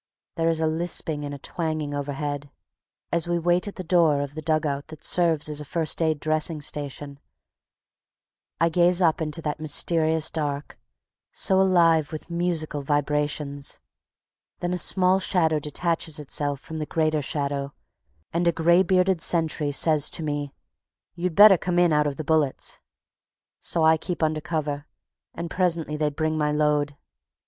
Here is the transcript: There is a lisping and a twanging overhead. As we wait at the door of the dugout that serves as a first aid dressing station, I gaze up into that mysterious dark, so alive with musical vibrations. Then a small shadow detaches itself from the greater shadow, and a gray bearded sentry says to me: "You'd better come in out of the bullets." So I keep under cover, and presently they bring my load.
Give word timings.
There 0.33 0.49
is 0.49 0.59
a 0.59 0.65
lisping 0.65 1.25
and 1.25 1.31
a 1.35 1.37
twanging 1.37 1.93
overhead. 1.93 2.49
As 3.11 3.27
we 3.27 3.37
wait 3.37 3.67
at 3.67 3.75
the 3.75 3.83
door 3.83 4.19
of 4.21 4.33
the 4.33 4.41
dugout 4.41 4.87
that 4.87 5.03
serves 5.03 5.47
as 5.47 5.61
a 5.61 5.63
first 5.63 6.01
aid 6.01 6.19
dressing 6.19 6.59
station, 6.59 7.19
I 8.59 8.69
gaze 8.69 8.99
up 8.99 9.21
into 9.21 9.43
that 9.43 9.59
mysterious 9.59 10.31
dark, 10.31 10.79
so 11.31 11.61
alive 11.61 12.11
with 12.11 12.31
musical 12.31 12.81
vibrations. 12.81 13.77
Then 14.59 14.73
a 14.73 14.77
small 14.79 15.19
shadow 15.19 15.59
detaches 15.59 16.17
itself 16.17 16.59
from 16.59 16.77
the 16.79 16.87
greater 16.87 17.21
shadow, 17.21 17.75
and 18.33 18.47
a 18.47 18.51
gray 18.51 18.81
bearded 18.81 19.21
sentry 19.21 19.71
says 19.71 20.09
to 20.09 20.23
me: 20.23 20.51
"You'd 21.13 21.35
better 21.35 21.59
come 21.59 21.77
in 21.77 21.93
out 21.93 22.07
of 22.07 22.15
the 22.15 22.23
bullets." 22.23 22.79
So 23.59 23.83
I 23.83 23.97
keep 23.97 24.23
under 24.23 24.41
cover, 24.41 24.87
and 25.35 25.47
presently 25.51 25.95
they 25.95 26.09
bring 26.09 26.39
my 26.39 26.51
load. 26.51 26.95